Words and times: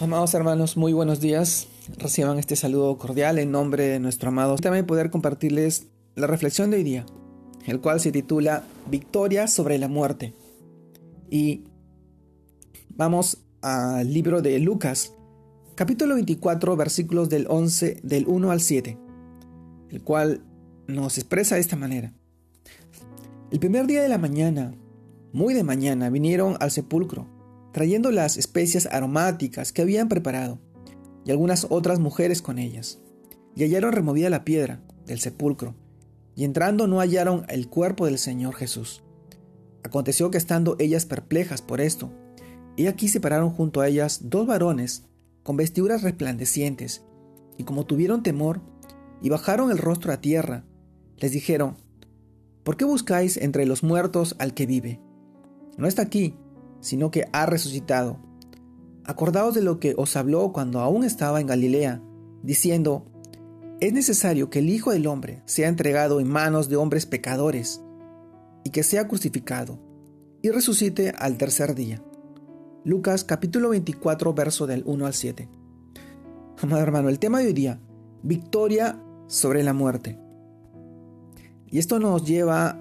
Amados 0.00 0.32
hermanos, 0.34 0.76
muy 0.76 0.92
buenos 0.92 1.18
días. 1.18 1.66
Reciban 1.96 2.38
este 2.38 2.54
saludo 2.54 2.96
cordial 2.98 3.36
en 3.40 3.50
nombre 3.50 3.88
de 3.88 3.98
nuestro 3.98 4.28
amado. 4.28 4.54
También 4.54 4.86
poder 4.86 5.10
compartirles 5.10 5.88
la 6.14 6.28
reflexión 6.28 6.70
de 6.70 6.76
hoy 6.76 6.84
día, 6.84 7.04
el 7.66 7.80
cual 7.80 7.98
se 7.98 8.12
titula 8.12 8.62
Victoria 8.88 9.48
sobre 9.48 9.76
la 9.76 9.88
muerte. 9.88 10.34
Y 11.28 11.64
vamos 12.90 13.38
al 13.60 14.14
libro 14.14 14.40
de 14.40 14.60
Lucas, 14.60 15.14
capítulo 15.74 16.14
24, 16.14 16.76
versículos 16.76 17.28
del 17.28 17.46
11 17.48 17.98
del 18.04 18.28
1 18.28 18.52
al 18.52 18.60
7, 18.60 18.96
el 19.90 20.02
cual 20.04 20.44
nos 20.86 21.18
expresa 21.18 21.56
de 21.56 21.60
esta 21.60 21.74
manera. 21.74 22.14
El 23.50 23.58
primer 23.58 23.88
día 23.88 24.00
de 24.00 24.08
la 24.08 24.18
mañana, 24.18 24.76
muy 25.32 25.54
de 25.54 25.64
mañana, 25.64 26.08
vinieron 26.08 26.56
al 26.60 26.70
sepulcro 26.70 27.37
trayendo 27.72 28.10
las 28.10 28.36
especias 28.36 28.86
aromáticas 28.86 29.72
que 29.72 29.82
habían 29.82 30.08
preparado, 30.08 30.58
y 31.24 31.30
algunas 31.30 31.66
otras 31.70 31.98
mujeres 31.98 32.42
con 32.42 32.58
ellas. 32.58 33.00
Y 33.54 33.62
hallaron 33.62 33.92
removida 33.92 34.30
la 34.30 34.44
piedra 34.44 34.80
del 35.06 35.20
sepulcro, 35.20 35.74
y 36.34 36.44
entrando 36.44 36.86
no 36.86 37.00
hallaron 37.00 37.44
el 37.48 37.68
cuerpo 37.68 38.06
del 38.06 38.18
Señor 38.18 38.54
Jesús. 38.54 39.02
Aconteció 39.82 40.30
que 40.30 40.38
estando 40.38 40.76
ellas 40.78 41.06
perplejas 41.06 41.62
por 41.62 41.80
esto, 41.80 42.10
y 42.76 42.86
aquí 42.86 43.08
se 43.08 43.20
pararon 43.20 43.50
junto 43.50 43.80
a 43.80 43.88
ellas 43.88 44.20
dos 44.24 44.46
varones 44.46 45.04
con 45.42 45.56
vestiduras 45.56 46.02
resplandecientes, 46.02 47.02
y 47.56 47.64
como 47.64 47.86
tuvieron 47.86 48.22
temor, 48.22 48.60
y 49.20 49.30
bajaron 49.30 49.70
el 49.70 49.78
rostro 49.78 50.12
a 50.12 50.20
tierra, 50.20 50.64
les 51.16 51.32
dijeron, 51.32 51.76
¿por 52.62 52.76
qué 52.76 52.84
buscáis 52.84 53.36
entre 53.36 53.66
los 53.66 53.82
muertos 53.82 54.36
al 54.38 54.54
que 54.54 54.66
vive? 54.66 55.00
No 55.76 55.88
está 55.88 56.02
aquí, 56.02 56.36
sino 56.80 57.10
que 57.10 57.28
ha 57.32 57.46
resucitado. 57.46 58.18
Acordaos 59.04 59.54
de 59.54 59.62
lo 59.62 59.80
que 59.80 59.94
os 59.96 60.16
habló 60.16 60.52
cuando 60.52 60.80
aún 60.80 61.04
estaba 61.04 61.40
en 61.40 61.46
Galilea, 61.46 62.02
diciendo, 62.42 63.06
es 63.80 63.92
necesario 63.92 64.50
que 64.50 64.58
el 64.58 64.70
Hijo 64.70 64.90
del 64.90 65.06
Hombre 65.06 65.42
sea 65.46 65.68
entregado 65.68 66.20
en 66.20 66.28
manos 66.28 66.68
de 66.68 66.76
hombres 66.76 67.06
pecadores, 67.06 67.80
y 68.64 68.70
que 68.70 68.82
sea 68.82 69.08
crucificado, 69.08 69.78
y 70.42 70.50
resucite 70.50 71.14
al 71.16 71.38
tercer 71.38 71.74
día. 71.74 72.02
Lucas 72.84 73.24
capítulo 73.24 73.70
24, 73.70 74.34
verso 74.34 74.66
del 74.66 74.82
1 74.84 75.06
al 75.06 75.14
7. 75.14 75.48
Amado 76.60 76.82
hermano, 76.82 77.08
el 77.08 77.18
tema 77.18 77.38
de 77.38 77.46
hoy 77.46 77.52
día, 77.52 77.80
victoria 78.22 79.00
sobre 79.26 79.62
la 79.62 79.72
muerte. 79.72 80.18
Y 81.66 81.78
esto 81.78 81.98
nos 81.98 82.24
lleva 82.24 82.80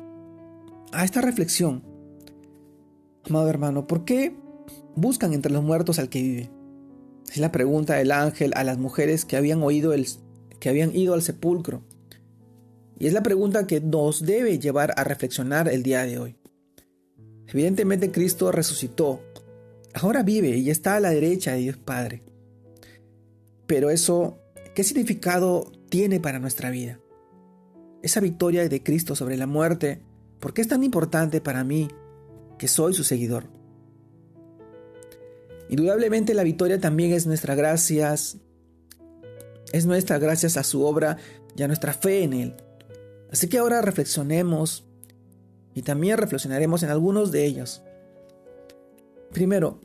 a 0.92 1.04
esta 1.04 1.22
reflexión 1.22 1.84
Amado 3.30 3.50
hermano, 3.50 3.88
¿por 3.88 4.06
qué 4.06 4.34
buscan 4.96 5.34
entre 5.34 5.52
los 5.52 5.64
muertos 5.64 6.00
al 6.00 6.08
que 6.08 6.22
vive? 6.22 6.50
Es 7.30 7.38
la 7.38 7.52
pregunta 7.52 7.96
del 7.96 8.12
ángel 8.12 8.54
a 8.56 8.64
las 8.64 8.78
mujeres 8.78 9.26
que 9.26 9.36
habían 9.36 9.62
oído 9.64 9.92
el, 9.94 10.08
que 10.60 10.70
habían 10.70 10.96
ido 10.96 11.14
al 11.14 11.22
sepulcro. 11.22 11.84
Y 12.98 13.08
es 13.08 13.14
la 13.14 13.24
pregunta 13.24 13.68
que 13.68 13.82
nos 13.82 14.26
debe 14.26 14.60
llevar 14.60 14.94
a 14.96 15.04
reflexionar 15.04 15.68
el 15.68 15.84
día 15.84 16.04
de 16.04 16.20
hoy. 16.20 16.36
Evidentemente 17.48 18.12
Cristo 18.12 18.52
resucitó, 18.52 19.22
ahora 19.94 20.24
vive 20.24 20.58
y 20.58 20.70
está 20.70 20.96
a 20.96 21.00
la 21.02 21.10
derecha 21.10 21.52
de 21.52 21.60
Dios 21.60 21.78
Padre. 21.78 22.24
Pero 23.66 23.90
eso, 23.90 24.40
¿qué 24.74 24.84
significado 24.84 25.70
tiene 25.90 26.22
para 26.22 26.40
nuestra 26.40 26.70
vida? 26.70 27.00
Esa 28.02 28.22
victoria 28.22 28.68
de 28.70 28.84
Cristo 28.84 29.16
sobre 29.16 29.36
la 29.36 29.48
muerte, 29.48 30.02
¿por 30.40 30.54
qué 30.54 30.62
es 30.62 30.70
tan 30.70 30.84
importante 30.84 31.42
para 31.42 31.66
mí 31.66 31.90
que 32.58 32.68
soy 32.68 32.94
su 32.94 33.04
seguidor. 33.04 33.46
Indudablemente 35.70 36.34
la 36.34 36.44
victoria 36.44 36.80
también 36.80 37.12
es 37.12 37.28
nuestra 37.28 37.56
gracias, 37.56 38.38
es 39.74 39.86
nuestra 39.86 40.18
gracias 40.18 40.58
a 40.58 40.64
su 40.64 40.84
obra 40.86 41.18
y 41.56 41.64
a 41.64 41.68
nuestra 41.68 41.94
fe 41.94 42.24
en 42.24 42.34
Él. 42.34 42.56
Así 43.32 43.50
que 43.50 43.58
ahora 43.58 43.82
reflexionemos 43.82 44.86
y 45.74 45.82
también 45.82 46.18
reflexionaremos 46.18 46.84
en 46.84 46.90
algunos 46.90 47.32
de 47.32 47.46
ellos. 47.46 47.84
Primero, 49.32 49.82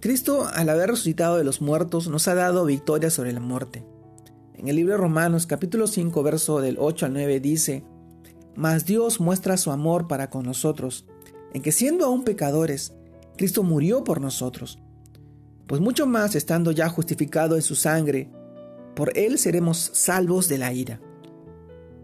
Cristo 0.00 0.46
al 0.52 0.68
haber 0.68 0.90
resucitado 0.90 1.38
de 1.38 1.44
los 1.44 1.60
muertos 1.60 2.08
nos 2.08 2.28
ha 2.28 2.34
dado 2.34 2.66
victoria 2.66 3.10
sobre 3.10 3.32
la 3.32 3.40
muerte. 3.40 3.84
En 4.54 4.68
el 4.68 4.76
libro 4.76 4.92
de 4.92 4.98
Romanos 4.98 5.46
capítulo 5.46 5.86
5 5.86 6.22
verso 6.22 6.60
del 6.60 6.76
8 6.78 7.06
al 7.06 7.14
9 7.14 7.40
dice, 7.40 7.84
Mas 8.54 8.84
Dios 8.84 9.20
muestra 9.20 9.56
su 9.56 9.70
amor 9.70 10.06
para 10.06 10.30
con 10.30 10.44
nosotros 10.44 11.06
en 11.52 11.62
que 11.62 11.72
siendo 11.72 12.04
aún 12.04 12.24
pecadores, 12.24 12.92
Cristo 13.36 13.62
murió 13.62 14.04
por 14.04 14.20
nosotros. 14.20 14.78
Pues 15.66 15.80
mucho 15.80 16.06
más 16.06 16.34
estando 16.34 16.72
ya 16.72 16.88
justificado 16.88 17.56
en 17.56 17.62
su 17.62 17.74
sangre, 17.74 18.30
por 18.94 19.16
él 19.16 19.38
seremos 19.38 19.90
salvos 19.92 20.48
de 20.48 20.58
la 20.58 20.72
ira. 20.72 21.00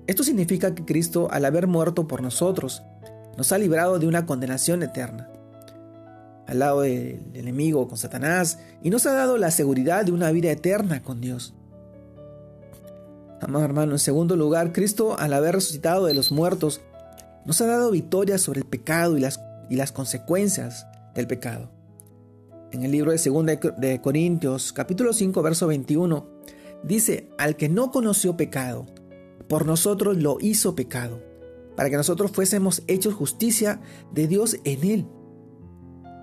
Esto 0.06 0.22
significa 0.22 0.74
que 0.74 0.84
Cristo, 0.84 1.28
al 1.30 1.44
haber 1.44 1.66
muerto 1.66 2.06
por 2.06 2.22
nosotros, 2.22 2.82
nos 3.36 3.52
ha 3.52 3.58
librado 3.58 3.98
de 3.98 4.06
una 4.06 4.26
condenación 4.26 4.82
eterna, 4.82 5.30
al 6.46 6.58
lado 6.58 6.82
del 6.82 7.20
enemigo 7.34 7.88
con 7.88 7.96
Satanás, 7.96 8.58
y 8.82 8.90
nos 8.90 9.06
ha 9.06 9.12
dado 9.12 9.38
la 9.38 9.50
seguridad 9.50 10.04
de 10.04 10.12
una 10.12 10.30
vida 10.30 10.50
eterna 10.50 11.02
con 11.02 11.20
Dios. 11.20 11.54
Amado 13.40 13.64
hermano, 13.64 13.92
en 13.92 13.98
segundo 13.98 14.36
lugar, 14.36 14.72
Cristo, 14.72 15.18
al 15.18 15.32
haber 15.32 15.56
resucitado 15.56 16.06
de 16.06 16.14
los 16.14 16.32
muertos, 16.32 16.80
nos 17.44 17.60
ha 17.60 17.66
dado 17.66 17.90
victoria 17.90 18.38
sobre 18.38 18.60
el 18.60 18.66
pecado 18.66 19.16
y 19.16 19.20
las, 19.20 19.40
y 19.68 19.76
las 19.76 19.92
consecuencias 19.92 20.86
del 21.14 21.26
pecado. 21.26 21.70
En 22.72 22.82
el 22.82 22.90
libro 22.90 23.12
de 23.12 23.18
2 23.18 23.78
de 23.78 24.00
Corintios, 24.00 24.72
capítulo 24.72 25.12
5, 25.12 25.42
verso 25.42 25.66
21, 25.66 26.26
dice, 26.82 27.30
al 27.38 27.56
que 27.56 27.68
no 27.68 27.90
conoció 27.90 28.36
pecado, 28.36 28.86
por 29.48 29.66
nosotros 29.66 30.16
lo 30.16 30.38
hizo 30.40 30.74
pecado, 30.74 31.22
para 31.76 31.90
que 31.90 31.96
nosotros 31.96 32.32
fuésemos 32.32 32.82
hechos 32.86 33.14
justicia 33.14 33.80
de 34.12 34.26
Dios 34.26 34.56
en 34.64 34.84
él. 34.84 35.06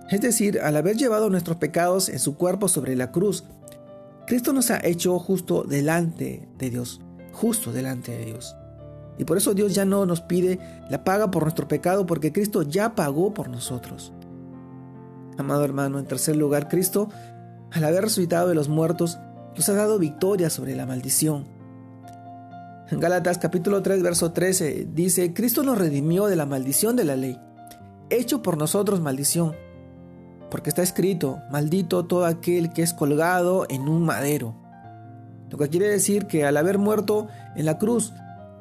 Es 0.10 0.22
decir, 0.22 0.60
al 0.60 0.76
haber 0.76 0.98
llevado 0.98 1.30
nuestros 1.30 1.58
pecados 1.58 2.10
en 2.10 2.20
su 2.20 2.36
cuerpo 2.36 2.68
sobre 2.68 2.96
la 2.96 3.12
cruz, 3.12 3.46
Cristo 4.28 4.52
nos 4.54 4.72
ha 4.72 4.80
hecho 4.86 5.18
justo 5.20 5.64
delante 5.64 6.50
de 6.58 6.70
Dios, 6.70 7.00
justo 7.32 7.72
delante 7.72 8.12
de 8.12 8.26
Dios. 8.26 8.56
Y 9.22 9.24
por 9.24 9.38
eso 9.38 9.54
Dios 9.54 9.76
ya 9.76 9.86
no 9.86 10.08
nos 10.08 10.20
pide 10.20 10.58
la 10.90 11.04
paga 11.04 11.30
por 11.30 11.44
nuestro 11.44 11.68
pecado 11.68 12.08
porque 12.08 12.34
Cristo 12.34 12.64
ya 12.64 12.96
pagó 12.96 13.36
por 13.36 13.50
nosotros. 13.50 14.12
Amado 15.38 15.64
hermano, 15.64 16.00
en 16.00 16.08
tercer 16.08 16.36
lugar, 16.36 16.68
Cristo, 16.68 17.08
al 17.72 17.84
haber 17.84 18.06
resucitado 18.06 18.50
de 18.50 18.56
los 18.56 18.68
muertos, 18.68 19.20
nos 19.56 19.70
ha 19.70 19.74
dado 19.74 20.00
victoria 20.00 20.50
sobre 20.50 20.76
la 20.76 20.88
maldición. 20.88 21.46
En 22.90 23.00
Gálatas 23.00 23.38
capítulo 23.38 23.84
3, 23.84 24.02
verso 24.02 24.32
13 24.32 24.88
dice, 24.92 25.36
Cristo 25.36 25.62
nos 25.62 25.78
redimió 25.78 26.26
de 26.26 26.36
la 26.36 26.48
maldición 26.48 26.96
de 26.96 27.04
la 27.04 27.16
ley, 27.16 27.40
hecho 28.10 28.42
por 28.42 28.58
nosotros 28.58 29.02
maldición, 29.02 29.54
porque 30.50 30.72
está 30.72 30.82
escrito, 30.82 31.38
maldito 31.52 32.08
todo 32.08 32.26
aquel 32.26 32.74
que 32.74 32.82
es 32.82 32.96
colgado 32.96 33.68
en 33.70 33.88
un 33.88 34.04
madero. 34.04 34.56
Lo 35.52 35.60
que 35.60 35.70
quiere 35.70 35.90
decir 35.90 36.26
que 36.26 36.44
al 36.44 36.58
haber 36.58 36.80
muerto 36.80 37.28
en 37.56 37.66
la 37.66 37.78
cruz, 37.78 38.14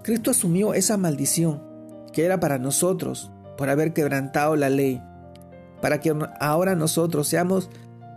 Cristo 0.03 0.31
asumió 0.31 0.75
esa 0.75 0.97
maldición 0.97 1.63
que 2.13 2.25
era 2.25 2.41
para 2.41 2.59
nosotros 2.59 3.31
por 3.57 3.69
haber 3.69 3.93
quebrantado 3.93 4.57
la 4.57 4.71
ley, 4.71 5.03
para 5.81 6.01
que 6.01 6.15
ahora 6.41 6.75
nosotros 6.75 7.29
seamos 7.29 7.69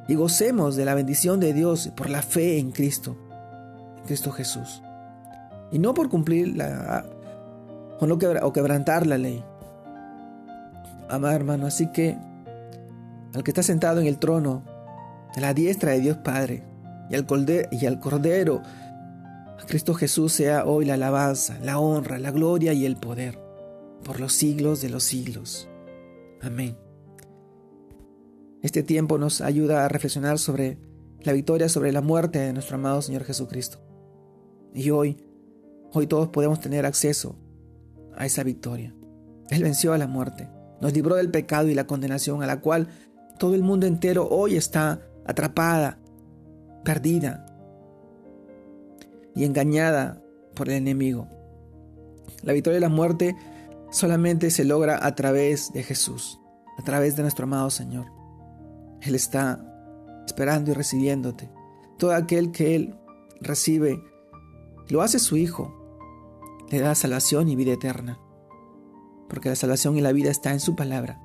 y 0.07 0.15
gocemos 0.15 0.75
de 0.75 0.85
la 0.85 0.95
bendición 0.95 1.39
de 1.39 1.53
Dios 1.53 1.89
por 1.95 2.09
la 2.09 2.21
fe 2.21 2.59
en 2.59 2.71
Cristo, 2.71 3.17
en 3.97 4.03
Cristo 4.05 4.31
Jesús. 4.31 4.81
Y 5.71 5.79
no 5.79 5.93
por 5.93 6.09
cumplir 6.09 6.55
la, 6.55 7.05
o, 7.99 8.05
o 8.05 8.53
quebrantar 8.53 9.05
la 9.07 9.17
ley. 9.17 9.43
Amado 11.09 11.35
hermano, 11.35 11.67
así 11.67 11.87
que 11.87 12.17
al 13.33 13.43
que 13.43 13.51
está 13.51 13.63
sentado 13.63 13.99
en 13.99 14.07
el 14.07 14.17
trono, 14.19 14.63
a 15.35 15.39
la 15.39 15.53
diestra 15.53 15.91
de 15.91 15.99
Dios 15.99 16.17
Padre, 16.17 16.63
y 17.09 17.85
al 17.85 17.99
Cordero, 17.99 18.61
Cristo 19.67 19.93
Jesús 19.93 20.33
sea 20.33 20.65
hoy 20.65 20.85
la 20.85 20.95
alabanza, 20.95 21.57
la 21.61 21.79
honra, 21.79 22.19
la 22.19 22.31
gloria 22.31 22.73
y 22.73 22.85
el 22.85 22.97
poder, 22.97 23.39
por 24.03 24.19
los 24.19 24.33
siglos 24.33 24.81
de 24.81 24.89
los 24.89 25.03
siglos. 25.03 25.69
Amén. 26.41 26.77
Este 28.61 28.83
tiempo 28.83 29.17
nos 29.17 29.41
ayuda 29.41 29.85
a 29.85 29.89
reflexionar 29.89 30.39
sobre 30.39 30.77
la 31.23 31.33
victoria 31.33 31.69
sobre 31.69 31.91
la 31.91 32.01
muerte 32.01 32.39
de 32.39 32.53
nuestro 32.53 32.75
amado 32.75 33.01
Señor 33.01 33.23
Jesucristo. 33.23 33.79
Y 34.73 34.89
hoy, 34.89 35.17
hoy 35.91 36.07
todos 36.07 36.29
podemos 36.29 36.59
tener 36.59 36.85
acceso 36.85 37.35
a 38.15 38.25
esa 38.25 38.43
victoria. 38.43 38.93
Él 39.49 39.63
venció 39.63 39.93
a 39.93 39.97
la 39.97 40.07
muerte, 40.07 40.49
nos 40.81 40.93
libró 40.93 41.15
del 41.15 41.31
pecado 41.31 41.69
y 41.69 41.75
la 41.75 41.87
condenación 41.87 42.43
a 42.43 42.47
la 42.47 42.59
cual 42.59 42.89
todo 43.39 43.55
el 43.55 43.63
mundo 43.63 43.87
entero 43.87 44.27
hoy 44.29 44.55
está 44.55 45.01
atrapada, 45.25 45.99
perdida, 46.83 47.42
y 49.35 49.45
engañada 49.45 50.21
por 50.55 50.69
el 50.69 50.75
enemigo. 50.75 51.27
La 52.41 52.53
victoria 52.53 52.75
de 52.75 52.87
la 52.87 52.89
muerte 52.89 53.35
solamente 53.91 54.51
se 54.51 54.65
logra 54.65 55.05
a 55.05 55.15
través 55.15 55.71
de 55.73 55.83
Jesús, 55.83 56.39
a 56.77 56.83
través 56.83 57.15
de 57.15 57.21
nuestro 57.21 57.45
amado 57.45 57.69
Señor. 57.69 58.07
Él 59.01 59.15
está 59.15 59.63
esperando 60.25 60.71
y 60.71 60.73
recibiéndote. 60.73 61.49
Todo 61.97 62.13
aquel 62.13 62.51
que 62.51 62.75
Él 62.75 62.95
recibe, 63.41 64.01
lo 64.89 65.01
hace 65.01 65.19
su 65.19 65.37
Hijo, 65.37 65.73
le 66.69 66.79
da 66.79 66.95
salvación 66.95 67.49
y 67.49 67.55
vida 67.55 67.73
eterna, 67.73 68.19
porque 69.29 69.49
la 69.49 69.55
salvación 69.55 69.97
y 69.97 70.01
la 70.01 70.11
vida 70.11 70.31
está 70.31 70.51
en 70.51 70.59
su 70.59 70.75
palabra. 70.75 71.21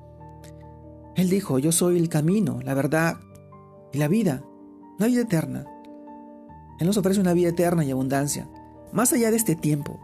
Él 1.17 1.31
dijo, 1.31 1.59
yo 1.59 1.73
soy 1.73 1.99
el 1.99 2.09
camino, 2.09 2.61
la 2.63 2.75
verdad 2.75 3.19
y 3.93 3.99
la 3.99 4.09
vida, 4.09 4.45
una 4.99 5.09
vida 5.09 5.23
eterna. 5.23 5.67
Él 6.79 6.87
nos 6.87 6.97
ofrece 6.97 7.21
una 7.21 7.33
vida 7.33 7.49
eterna 7.49 7.85
y 7.85 7.91
abundancia, 7.91 8.49
más 8.93 9.13
allá 9.13 9.31
de 9.31 9.37
este 9.37 9.57
tiempo, 9.57 9.99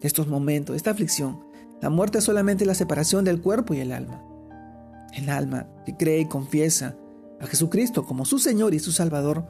de 0.00 0.06
estos 0.06 0.28
momentos, 0.28 0.74
de 0.74 0.78
esta 0.78 0.90
aflicción. 0.90 1.44
La 1.80 1.90
muerte 1.90 2.18
es 2.18 2.24
solamente 2.24 2.66
la 2.66 2.74
separación 2.74 3.24
del 3.24 3.40
cuerpo 3.40 3.74
y 3.74 3.80
el 3.80 3.92
alma. 3.92 4.22
El 5.14 5.30
alma 5.30 5.66
que 5.84 5.96
cree 5.96 6.20
y 6.20 6.26
confiesa 6.26 6.96
a 7.40 7.46
Jesucristo 7.46 8.04
como 8.04 8.24
su 8.24 8.38
Señor 8.38 8.74
y 8.74 8.78
su 8.78 8.92
Salvador 8.92 9.46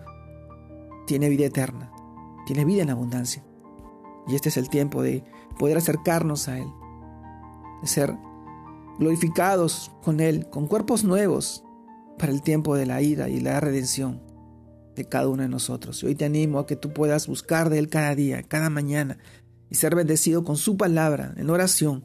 tiene 1.06 1.28
vida 1.28 1.46
eterna, 1.46 1.90
tiene 2.46 2.64
vida 2.64 2.82
en 2.82 2.90
abundancia. 2.90 3.44
Y 4.28 4.34
este 4.34 4.48
es 4.48 4.56
el 4.56 4.68
tiempo 4.68 5.02
de 5.02 5.24
poder 5.58 5.76
acercarnos 5.76 6.48
a 6.48 6.58
Él, 6.58 6.68
de 7.80 7.88
ser 7.88 8.16
glorificados 8.98 9.92
con 10.02 10.20
Él, 10.20 10.48
con 10.50 10.66
cuerpos 10.66 11.04
nuevos 11.04 11.64
para 12.18 12.32
el 12.32 12.42
tiempo 12.42 12.76
de 12.76 12.86
la 12.86 13.02
ida 13.02 13.28
y 13.28 13.40
la 13.40 13.60
redención 13.60 14.25
de 14.96 15.04
cada 15.04 15.28
uno 15.28 15.42
de 15.42 15.48
nosotros. 15.48 16.02
Y 16.02 16.06
hoy 16.06 16.14
te 16.14 16.24
animo 16.24 16.58
a 16.58 16.66
que 16.66 16.74
tú 16.74 16.92
puedas 16.92 17.28
buscar 17.28 17.70
de 17.70 17.78
Él 17.78 17.88
cada 17.88 18.14
día, 18.14 18.42
cada 18.42 18.70
mañana, 18.70 19.18
y 19.70 19.76
ser 19.76 19.94
bendecido 19.94 20.42
con 20.42 20.56
su 20.56 20.76
palabra, 20.76 21.34
en 21.36 21.50
oración, 21.50 22.04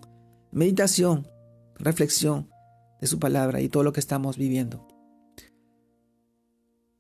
meditación, 0.52 1.28
reflexión 1.76 2.50
de 3.00 3.08
su 3.08 3.20
palabra 3.20 3.62
y 3.62 3.70
todo 3.70 3.84
lo 3.84 3.94
que 3.94 4.00
estamos 4.00 4.38
viviendo. 4.38 4.88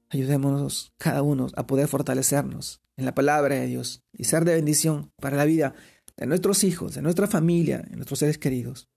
Ayudémonos 0.09 0.93
cada 0.97 1.21
uno 1.21 1.47
a 1.55 1.67
poder 1.67 1.87
fortalecernos 1.87 2.81
en 2.97 3.05
la 3.05 3.13
palabra 3.13 3.55
de 3.55 3.67
Dios 3.67 4.03
y 4.11 4.25
ser 4.25 4.45
de 4.45 4.55
bendición 4.55 5.11
para 5.21 5.37
la 5.37 5.45
vida 5.45 5.73
de 6.17 6.25
nuestros 6.25 6.63
hijos, 6.63 6.95
de 6.95 7.01
nuestra 7.01 7.27
familia, 7.27 7.79
de 7.79 7.95
nuestros 7.95 8.19
seres 8.19 8.37
queridos. 8.37 8.89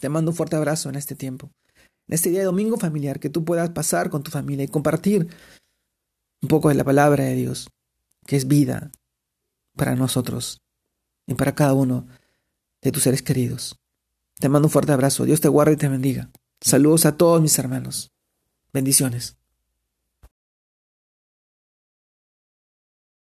Te 0.00 0.08
mando 0.08 0.30
un 0.30 0.36
fuerte 0.36 0.56
abrazo 0.56 0.88
en 0.88 0.94
este 0.94 1.14
tiempo, 1.14 1.50
este 2.10 2.30
día 2.30 2.40
de 2.40 2.46
domingo 2.46 2.76
familiar, 2.76 3.20
que 3.20 3.30
tú 3.30 3.44
puedas 3.44 3.70
pasar 3.70 4.10
con 4.10 4.22
tu 4.22 4.30
familia 4.30 4.64
y 4.64 4.68
compartir 4.68 5.28
un 6.42 6.48
poco 6.48 6.68
de 6.68 6.74
la 6.74 6.84
palabra 6.84 7.24
de 7.24 7.34
Dios, 7.34 7.68
que 8.26 8.36
es 8.36 8.46
vida 8.46 8.90
para 9.76 9.94
nosotros 9.94 10.60
y 11.26 11.34
para 11.34 11.54
cada 11.54 11.74
uno 11.74 12.06
de 12.82 12.92
tus 12.92 13.02
seres 13.02 13.22
queridos. 13.22 13.76
Te 14.38 14.48
mando 14.48 14.66
un 14.66 14.72
fuerte 14.72 14.92
abrazo. 14.92 15.24
Dios 15.24 15.40
te 15.40 15.48
guarde 15.48 15.74
y 15.74 15.76
te 15.76 15.88
bendiga. 15.88 16.30
Saludos 16.60 17.06
a 17.06 17.16
todos 17.16 17.42
mis 17.42 17.58
hermanos. 17.58 18.10
Bendiciones. 18.72 19.39